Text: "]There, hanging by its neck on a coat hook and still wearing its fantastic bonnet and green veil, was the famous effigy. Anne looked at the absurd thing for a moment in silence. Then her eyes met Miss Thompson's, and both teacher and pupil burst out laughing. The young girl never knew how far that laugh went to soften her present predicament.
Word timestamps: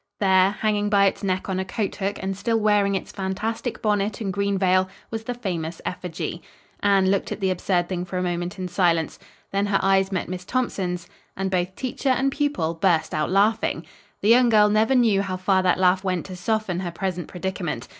"]There, 0.19 0.49
hanging 0.49 0.89
by 0.89 1.05
its 1.05 1.21
neck 1.23 1.47
on 1.47 1.59
a 1.59 1.63
coat 1.63 1.97
hook 1.97 2.17
and 2.19 2.35
still 2.35 2.59
wearing 2.59 2.95
its 2.95 3.11
fantastic 3.11 3.83
bonnet 3.83 4.19
and 4.19 4.33
green 4.33 4.57
veil, 4.57 4.89
was 5.11 5.25
the 5.25 5.35
famous 5.35 5.79
effigy. 5.85 6.41
Anne 6.79 7.11
looked 7.11 7.31
at 7.31 7.39
the 7.39 7.51
absurd 7.51 7.87
thing 7.87 8.03
for 8.03 8.17
a 8.17 8.23
moment 8.23 8.57
in 8.57 8.67
silence. 8.67 9.19
Then 9.51 9.67
her 9.67 9.77
eyes 9.83 10.11
met 10.11 10.27
Miss 10.27 10.43
Thompson's, 10.43 11.07
and 11.37 11.51
both 11.51 11.75
teacher 11.75 12.09
and 12.09 12.31
pupil 12.31 12.73
burst 12.73 13.13
out 13.13 13.29
laughing. 13.29 13.85
The 14.21 14.29
young 14.29 14.49
girl 14.49 14.69
never 14.71 14.95
knew 14.95 15.21
how 15.21 15.37
far 15.37 15.61
that 15.61 15.77
laugh 15.77 16.03
went 16.03 16.25
to 16.25 16.35
soften 16.35 16.79
her 16.79 16.89
present 16.89 17.27
predicament. 17.27 17.87